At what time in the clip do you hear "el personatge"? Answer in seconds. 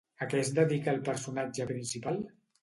0.97-1.69